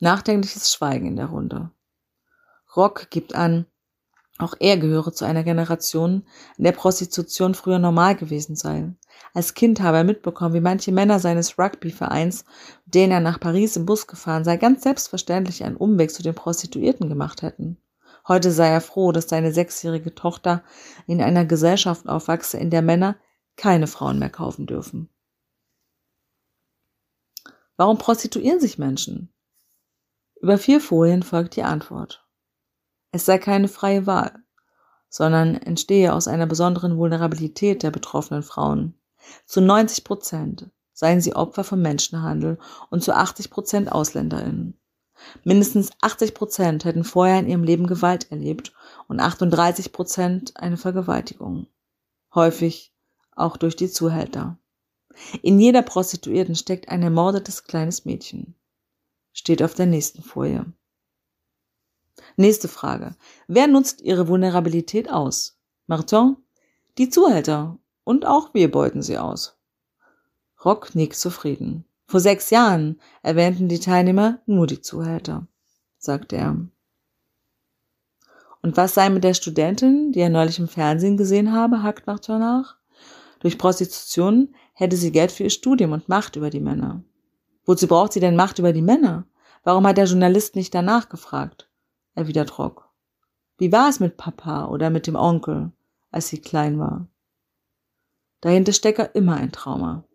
Nachdenkliches 0.00 0.72
Schweigen 0.72 1.06
in 1.06 1.14
der 1.14 1.26
Runde. 1.26 1.70
Rock 2.74 3.10
gibt 3.10 3.36
an, 3.36 3.66
auch 4.38 4.54
er 4.58 4.76
gehöre 4.76 5.12
zu 5.12 5.24
einer 5.24 5.44
Generation, 5.44 6.24
in 6.58 6.64
der 6.64 6.72
Prostitution 6.72 7.54
früher 7.54 7.78
normal 7.78 8.16
gewesen 8.16 8.56
sei. 8.56 8.92
Als 9.32 9.54
Kind 9.54 9.80
habe 9.80 9.98
er 9.98 10.04
mitbekommen, 10.04 10.52
wie 10.52 10.60
manche 10.60 10.90
Männer 10.90 11.20
seines 11.20 11.60
Rugbyvereins, 11.60 12.44
mit 12.86 12.94
denen 12.96 13.12
er 13.12 13.20
nach 13.20 13.38
Paris 13.38 13.76
im 13.76 13.86
Bus 13.86 14.08
gefahren 14.08 14.42
sei, 14.42 14.56
ganz 14.56 14.82
selbstverständlich 14.82 15.62
einen 15.62 15.76
Umweg 15.76 16.10
zu 16.10 16.24
den 16.24 16.34
Prostituierten 16.34 17.08
gemacht 17.08 17.42
hätten. 17.42 17.76
Heute 18.28 18.50
sei 18.50 18.68
er 18.68 18.80
froh, 18.80 19.12
dass 19.12 19.28
seine 19.28 19.52
sechsjährige 19.52 20.14
Tochter 20.14 20.64
in 21.06 21.22
einer 21.22 21.44
Gesellschaft 21.44 22.08
aufwachse, 22.08 22.58
in 22.58 22.70
der 22.70 22.82
Männer 22.82 23.16
keine 23.56 23.86
Frauen 23.86 24.18
mehr 24.18 24.30
kaufen 24.30 24.66
dürfen. 24.66 25.08
Warum 27.76 27.98
prostituieren 27.98 28.58
sich 28.58 28.78
Menschen? 28.78 29.32
Über 30.40 30.58
vier 30.58 30.80
Folien 30.80 31.22
folgt 31.22 31.56
die 31.56 31.62
Antwort. 31.62 32.26
Es 33.12 33.24
sei 33.24 33.38
keine 33.38 33.68
freie 33.68 34.06
Wahl, 34.06 34.42
sondern 35.08 35.54
entstehe 35.54 36.12
aus 36.12 36.26
einer 36.26 36.46
besonderen 36.46 36.96
Vulnerabilität 36.96 37.82
der 37.82 37.90
betroffenen 37.90 38.42
Frauen. 38.42 38.94
Zu 39.44 39.60
90 39.60 40.04
Prozent 40.04 40.70
seien 40.92 41.20
sie 41.20 41.36
Opfer 41.36 41.64
von 41.64 41.80
Menschenhandel 41.80 42.58
und 42.90 43.02
zu 43.02 43.14
80 43.14 43.50
Prozent 43.50 43.92
AusländerInnen. 43.92 44.78
Mindestens 45.44 45.90
80 46.00 46.34
Prozent 46.34 46.84
hätten 46.84 47.04
vorher 47.04 47.38
in 47.38 47.48
ihrem 47.48 47.64
Leben 47.64 47.86
Gewalt 47.86 48.30
erlebt 48.30 48.72
und 49.08 49.20
38 49.20 49.92
Prozent 49.92 50.56
eine 50.56 50.76
Vergewaltigung. 50.76 51.66
Häufig 52.34 52.92
auch 53.34 53.56
durch 53.56 53.76
die 53.76 53.90
Zuhälter. 53.90 54.58
In 55.42 55.58
jeder 55.58 55.82
Prostituierten 55.82 56.54
steckt 56.54 56.88
ein 56.88 57.02
ermordetes 57.02 57.64
kleines 57.64 58.04
Mädchen. 58.04 58.54
Steht 59.32 59.62
auf 59.62 59.74
der 59.74 59.86
nächsten 59.86 60.22
Folie. 60.22 60.66
Nächste 62.36 62.68
Frage. 62.68 63.16
Wer 63.46 63.66
nutzt 63.66 64.00
ihre 64.00 64.28
Vulnerabilität 64.28 65.10
aus? 65.10 65.58
Martin? 65.86 66.36
Die 66.98 67.08
Zuhälter. 67.08 67.78
Und 68.04 68.26
auch 68.26 68.54
wir 68.54 68.70
beuten 68.70 69.02
sie 69.02 69.18
aus. 69.18 69.56
Rock 70.64 70.94
nickt 70.94 71.16
zufrieden. 71.16 71.84
Vor 72.06 72.20
sechs 72.20 72.50
Jahren 72.50 73.00
erwähnten 73.22 73.68
die 73.68 73.80
Teilnehmer 73.80 74.40
nur 74.46 74.66
die 74.66 74.80
Zuhälter, 74.80 75.46
sagte 75.98 76.36
er. 76.36 76.56
Und 78.62 78.76
was 78.76 78.94
sei 78.94 79.10
mit 79.10 79.24
der 79.24 79.34
Studentin, 79.34 80.12
die 80.12 80.20
er 80.20 80.28
neulich 80.28 80.58
im 80.58 80.68
Fernsehen 80.68 81.16
gesehen 81.16 81.52
habe, 81.52 81.82
hakt 81.82 82.06
Martin 82.06 82.38
nach. 82.38 82.76
Durch 83.40 83.58
Prostitution 83.58 84.54
hätte 84.72 84.96
sie 84.96 85.12
Geld 85.12 85.30
für 85.30 85.44
ihr 85.44 85.50
Studium 85.50 85.92
und 85.92 86.08
Macht 86.08 86.36
über 86.36 86.50
die 86.50 86.60
Männer. 86.60 87.02
Wozu 87.64 87.86
braucht 87.86 88.12
sie 88.12 88.20
denn 88.20 88.36
Macht 88.36 88.58
über 88.58 88.72
die 88.72 88.82
Männer? 88.82 89.26
Warum 89.62 89.86
hat 89.86 89.96
der 89.96 90.06
Journalist 90.06 90.54
nicht 90.54 90.74
danach 90.74 91.08
gefragt? 91.08 91.68
erwidert 92.14 92.58
Rock. 92.58 92.88
Wie 93.58 93.72
war 93.72 93.88
es 93.88 94.00
mit 94.00 94.16
Papa 94.16 94.66
oder 94.66 94.90
mit 94.90 95.06
dem 95.06 95.16
Onkel, 95.16 95.72
als 96.10 96.28
sie 96.28 96.40
klein 96.40 96.78
war? 96.78 97.08
Dahinter 98.40 98.72
stecke 98.72 99.02
immer 99.14 99.36
ein 99.36 99.50
Trauma. 99.50 100.05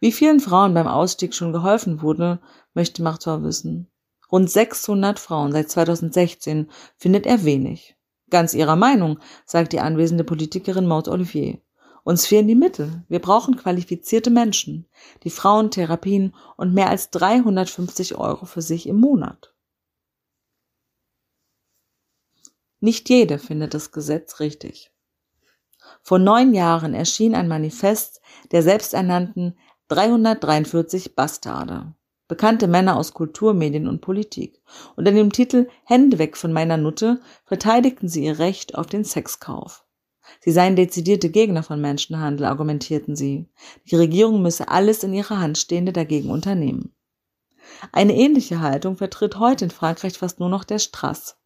Wie 0.00 0.12
vielen 0.12 0.40
Frauen 0.40 0.74
beim 0.74 0.86
Ausstieg 0.86 1.34
schon 1.34 1.52
geholfen 1.52 2.02
wurde, 2.02 2.40
möchte 2.74 3.02
Martor 3.02 3.42
wissen. 3.42 3.90
Rund 4.30 4.50
600 4.50 5.18
Frauen 5.18 5.52
seit 5.52 5.70
2016 5.70 6.70
findet 6.96 7.26
er 7.26 7.44
wenig. 7.44 7.96
Ganz 8.30 8.54
ihrer 8.54 8.76
Meinung, 8.76 9.18
sagt 9.46 9.72
die 9.72 9.80
anwesende 9.80 10.24
Politikerin 10.24 10.86
Maud 10.86 11.08
Olivier. 11.08 11.58
Uns 12.04 12.26
fehlen 12.26 12.48
die 12.48 12.54
Mittel. 12.54 13.04
Wir 13.08 13.20
brauchen 13.20 13.56
qualifizierte 13.56 14.30
Menschen, 14.30 14.86
die 15.22 15.30
Frauen 15.30 15.70
Therapien 15.70 16.34
und 16.56 16.74
mehr 16.74 16.90
als 16.90 17.10
350 17.10 18.16
Euro 18.16 18.44
für 18.44 18.62
sich 18.62 18.86
im 18.86 19.00
Monat. 19.00 19.54
Nicht 22.80 23.08
jede 23.08 23.38
findet 23.38 23.72
das 23.72 23.92
Gesetz 23.92 24.40
richtig. 24.40 24.93
Vor 26.02 26.18
neun 26.18 26.54
Jahren 26.54 26.94
erschien 26.94 27.34
ein 27.34 27.48
Manifest 27.48 28.20
der 28.52 28.62
selbsternannten 28.62 29.56
343 29.88 31.14
Bastarde. 31.14 31.94
Bekannte 32.26 32.68
Männer 32.68 32.96
aus 32.96 33.12
Kultur, 33.12 33.52
Medien 33.52 33.86
und 33.86 34.00
Politik. 34.00 34.62
Unter 34.96 35.12
dem 35.12 35.30
Titel 35.30 35.68
Hände 35.84 36.18
weg 36.18 36.36
von 36.36 36.52
meiner 36.52 36.78
Nutte 36.78 37.20
verteidigten 37.44 38.08
sie 38.08 38.24
ihr 38.24 38.38
Recht 38.38 38.76
auf 38.76 38.86
den 38.86 39.04
Sexkauf. 39.04 39.84
Sie 40.40 40.52
seien 40.52 40.74
dezidierte 40.74 41.28
Gegner 41.28 41.62
von 41.62 41.80
Menschenhandel, 41.80 42.46
argumentierten 42.46 43.14
sie. 43.14 43.46
Die 43.90 43.96
Regierung 43.96 44.40
müsse 44.40 44.68
alles 44.68 45.04
in 45.04 45.12
ihrer 45.12 45.38
Hand 45.38 45.58
Stehende 45.58 45.92
dagegen 45.92 46.30
unternehmen. 46.30 46.94
Eine 47.92 48.14
ähnliche 48.14 48.60
Haltung 48.60 48.96
vertritt 48.96 49.38
heute 49.38 49.66
in 49.66 49.70
Frankreich 49.70 50.18
fast 50.18 50.40
nur 50.40 50.48
noch 50.48 50.64
der 50.64 50.78
Strass. 50.78 51.36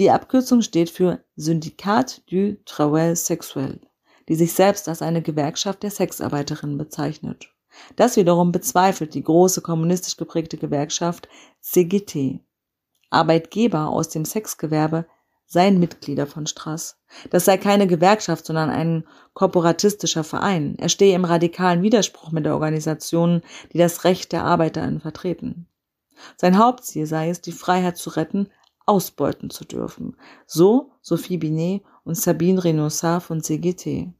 Die 0.00 0.10
Abkürzung 0.10 0.62
steht 0.62 0.88
für 0.88 1.22
Syndicat 1.36 2.22
du 2.30 2.56
Travail 2.64 3.14
Sexuel, 3.14 3.82
die 4.30 4.34
sich 4.34 4.54
selbst 4.54 4.88
als 4.88 5.02
eine 5.02 5.20
Gewerkschaft 5.20 5.82
der 5.82 5.90
Sexarbeiterinnen 5.90 6.78
bezeichnet. 6.78 7.50
Das 7.96 8.16
wiederum 8.16 8.50
bezweifelt 8.50 9.12
die 9.12 9.22
große 9.22 9.60
kommunistisch 9.60 10.16
geprägte 10.16 10.56
Gewerkschaft 10.56 11.28
CGT. 11.60 12.40
Arbeitgeber 13.10 13.90
aus 13.90 14.08
dem 14.08 14.24
Sexgewerbe 14.24 15.04
seien 15.44 15.78
Mitglieder 15.78 16.26
von 16.26 16.46
Strass. 16.46 16.96
Das 17.28 17.44
sei 17.44 17.58
keine 17.58 17.86
Gewerkschaft, 17.86 18.46
sondern 18.46 18.70
ein 18.70 19.06
korporatistischer 19.34 20.24
Verein. 20.24 20.76
Er 20.78 20.88
stehe 20.88 21.14
im 21.14 21.26
radikalen 21.26 21.82
Widerspruch 21.82 22.32
mit 22.32 22.46
der 22.46 22.54
Organisation, 22.54 23.42
die 23.74 23.78
das 23.78 24.04
Recht 24.04 24.32
der 24.32 24.44
Arbeiterinnen 24.44 25.00
vertreten. 25.00 25.66
Sein 26.38 26.56
Hauptziel 26.56 27.04
sei 27.04 27.28
es, 27.28 27.42
die 27.42 27.52
Freiheit 27.52 27.98
zu 27.98 28.10
retten, 28.10 28.48
ausbeuten 28.90 29.50
zu 29.50 29.64
dürfen. 29.64 30.16
So 30.46 30.90
Sophie 31.00 31.38
Binet 31.38 31.82
und 32.02 32.16
Sabine 32.16 32.62
Renossard 32.64 33.22
von 33.22 33.40
CGT. 33.40 34.12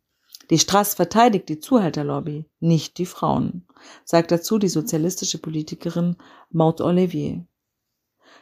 Die 0.48 0.58
Strass 0.58 0.94
verteidigt 0.94 1.48
die 1.48 1.58
Zuhälterlobby, 1.58 2.46
nicht 2.60 2.98
die 2.98 3.06
Frauen, 3.06 3.66
sagt 4.04 4.30
dazu 4.30 4.58
die 4.58 4.68
sozialistische 4.68 5.38
Politikerin 5.38 6.16
Maud 6.50 6.80
Olivier. 6.80 7.44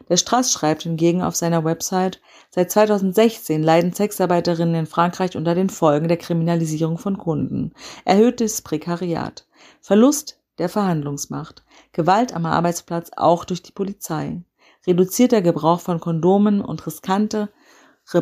Der 0.08 0.18
Strass 0.18 0.52
schreibt 0.52 0.82
hingegen 0.82 1.22
auf 1.22 1.34
seiner 1.34 1.64
Website, 1.64 2.20
seit 2.50 2.70
2016 2.70 3.62
leiden 3.62 3.92
Sexarbeiterinnen 3.94 4.74
in 4.74 4.86
Frankreich 4.86 5.34
unter 5.34 5.54
den 5.54 5.70
Folgen 5.70 6.08
der 6.08 6.18
Kriminalisierung 6.18 6.98
von 6.98 7.16
Kunden, 7.16 7.72
erhöhtes 8.04 8.62
Prekariat, 8.62 9.46
Verlust 9.80 10.38
der 10.58 10.68
Verhandlungsmacht, 10.68 11.64
Gewalt 11.92 12.34
am 12.34 12.44
Arbeitsplatz 12.46 13.10
auch 13.16 13.44
durch 13.44 13.62
die 13.62 13.72
Polizei, 13.72 14.42
reduzierter 14.88 15.42
Gebrauch 15.42 15.80
von 15.80 16.00
Kondomen 16.00 16.60
und 16.60 16.86
riskantere 16.86 17.48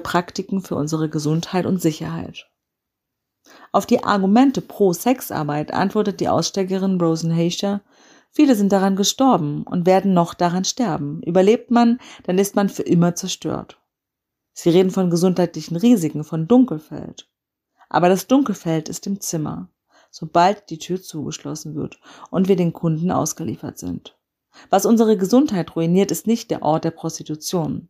Praktiken 0.02 0.60
für 0.60 0.74
unsere 0.74 1.08
Gesundheit 1.08 1.64
und 1.64 1.80
Sicherheit. 1.80 2.50
Auf 3.70 3.86
die 3.86 4.02
Argumente 4.02 4.60
pro 4.60 4.92
Sexarbeit 4.92 5.72
antwortet 5.72 6.18
die 6.20 6.28
Aussteigerin 6.28 7.00
Rosen 7.00 7.34
Heischer, 7.34 7.82
viele 8.30 8.56
sind 8.56 8.72
daran 8.72 8.96
gestorben 8.96 9.62
und 9.62 9.86
werden 9.86 10.12
noch 10.12 10.34
daran 10.34 10.64
sterben. 10.64 11.22
Überlebt 11.22 11.70
man, 11.70 12.00
dann 12.24 12.38
ist 12.38 12.56
man 12.56 12.68
für 12.68 12.82
immer 12.82 13.14
zerstört. 13.14 13.80
Sie 14.52 14.70
reden 14.70 14.90
von 14.90 15.10
gesundheitlichen 15.10 15.76
Risiken, 15.76 16.24
von 16.24 16.48
Dunkelfeld. 16.48 17.28
Aber 17.88 18.08
das 18.08 18.26
Dunkelfeld 18.26 18.88
ist 18.88 19.06
im 19.06 19.20
Zimmer, 19.20 19.68
sobald 20.10 20.68
die 20.70 20.78
Tür 20.78 21.00
zugeschlossen 21.00 21.76
wird 21.76 22.00
und 22.30 22.48
wir 22.48 22.56
den 22.56 22.72
Kunden 22.72 23.12
ausgeliefert 23.12 23.78
sind. 23.78 24.15
Was 24.70 24.86
unsere 24.86 25.16
Gesundheit 25.16 25.76
ruiniert, 25.76 26.10
ist 26.10 26.26
nicht 26.26 26.50
der 26.50 26.62
Ort 26.62 26.84
der 26.84 26.90
Prostitution. 26.90 27.88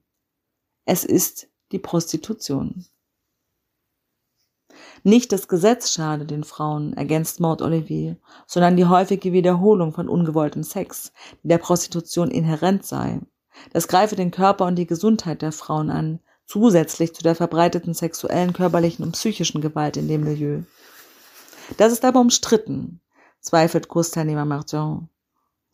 Es 0.84 1.04
ist 1.04 1.48
die 1.72 1.78
Prostitution. 1.78 2.86
Nicht 5.02 5.32
das 5.32 5.48
Gesetz 5.48 5.92
schade 5.92 6.26
den 6.26 6.44
Frauen, 6.44 6.92
ergänzt 6.94 7.40
Maud 7.40 7.62
Olivier, 7.62 8.16
sondern 8.46 8.76
die 8.76 8.86
häufige 8.86 9.32
Wiederholung 9.32 9.92
von 9.92 10.08
ungewolltem 10.08 10.62
Sex, 10.62 11.12
die 11.42 11.48
der 11.48 11.58
Prostitution 11.58 12.30
inhärent 12.30 12.84
sei. 12.84 13.20
Das 13.72 13.88
greife 13.88 14.16
den 14.16 14.30
Körper 14.30 14.66
und 14.66 14.76
die 14.76 14.86
Gesundheit 14.86 15.42
der 15.42 15.52
Frauen 15.52 15.90
an, 15.90 16.20
zusätzlich 16.46 17.14
zu 17.14 17.22
der 17.22 17.34
verbreiteten 17.34 17.94
sexuellen, 17.94 18.52
körperlichen 18.52 19.04
und 19.04 19.12
psychischen 19.12 19.60
Gewalt 19.60 19.96
in 19.96 20.08
dem 20.08 20.24
Milieu. 20.24 20.62
Das 21.76 21.92
ist 21.92 22.04
aber 22.04 22.20
umstritten, 22.20 23.00
zweifelt 23.40 23.88
Kursteilnehmer 23.88 24.44
Martin. 24.44 25.08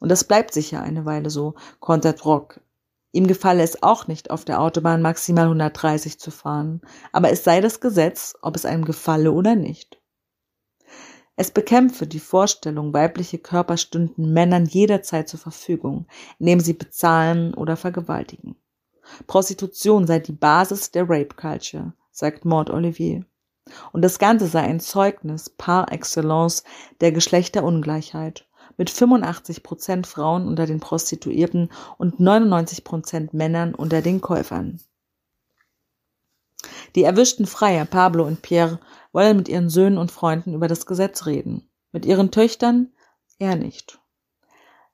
Und 0.02 0.09
das 0.09 0.25
bleibt 0.25 0.52
sicher 0.52 0.82
eine 0.82 1.04
Weile 1.04 1.30
so, 1.30 1.54
kontert 1.78 2.25
Rock, 2.25 2.61
Ihm 3.12 3.26
gefalle 3.26 3.62
es 3.62 3.83
auch 3.83 4.09
nicht, 4.09 4.31
auf 4.31 4.44
der 4.44 4.61
Autobahn 4.61 5.03
maximal 5.03 5.44
130 5.44 6.18
zu 6.18 6.31
fahren, 6.31 6.81
aber 7.12 7.31
es 7.31 7.44
sei 7.44 7.61
das 7.61 7.79
Gesetz, 7.81 8.35
ob 8.40 8.57
es 8.57 8.64
einem 8.64 8.85
gefalle 8.85 9.33
oder 9.33 9.55
nicht. 9.55 10.00
Es 11.37 11.50
bekämpfe 11.50 12.07
die 12.07 12.20
Vorstellung, 12.20 12.92
weibliche 12.92 13.38
Körper 13.38 13.77
stünden 13.77 14.33
Männern 14.33 14.64
jederzeit 14.64 15.29
zur 15.29 15.38
Verfügung, 15.38 16.07
indem 16.38 16.59
sie 16.59 16.72
bezahlen 16.72 17.55
oder 17.55 17.77
vergewaltigen. 17.77 18.57
Prostitution 19.27 20.07
sei 20.07 20.18
die 20.18 20.33
Basis 20.33 20.90
der 20.90 21.05
Rape 21.05 21.37
Culture, 21.37 21.92
sagt 22.11 22.44
Maud 22.44 22.70
Olivier. 22.70 23.24
Und 23.92 24.03
das 24.03 24.18
Ganze 24.18 24.46
sei 24.46 24.62
ein 24.62 24.81
Zeugnis 24.81 25.50
par 25.50 25.92
excellence 25.92 26.64
der 27.00 27.12
Geschlechterungleichheit 27.12 28.46
mit 28.83 28.90
85 28.90 29.62
Prozent 29.62 30.09
Frauen 30.09 30.49
unter 30.49 30.66
den 30.66 30.81
Prostituierten 30.81 31.71
und 31.99 32.18
99 32.18 32.83
Prozent 32.83 33.33
Männern 33.33 33.77
unter 33.77 34.03
den 34.03 34.21
Käufern. 34.21 34.81
Die 36.97 37.05
erwischten 37.05 37.47
Freier 37.47 37.85
Pablo 37.85 38.27
und 38.27 38.42
Pierre 38.42 38.81
wollen 39.12 39.37
mit 39.37 39.49
ihren 39.49 39.68
Söhnen 39.68 39.99
und 39.99 40.11
Freunden 40.11 40.53
über 40.53 40.66
das 40.66 40.85
Gesetz 40.85 41.27
reden. 41.27 41.71
Mit 41.92 42.05
ihren 42.05 42.33
Töchtern 42.33 42.90
eher 43.38 43.55
nicht. 43.55 44.01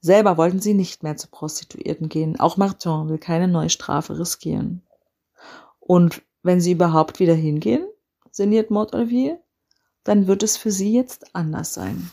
Selber 0.03 0.37
wollten 0.37 0.61
sie 0.61 0.74
nicht 0.74 1.03
mehr 1.03 1.16
zu 1.16 1.29
Prostituierten 1.29 2.11
gehen. 2.11 2.38
Auch 2.38 2.59
Martin 2.59 3.09
will 3.09 3.16
keine 3.16 3.48
neue 3.48 3.70
Strafe 3.70 4.18
riskieren. 4.18 4.83
Und 5.81 6.20
wenn 6.42 6.61
sie 6.61 6.72
überhaupt 6.72 7.20
wieder 7.20 7.33
hingehen, 7.35 7.88
sinniert 8.31 8.70
Maud 8.70 8.92
Olivier, 8.92 9.40
dann 10.05 10.27
wird 10.27 10.42
es 10.42 10.59
für 10.59 10.72
sie 10.72 10.92
jetzt 10.92 11.35
anders 11.35 11.72
sein. 11.72 12.11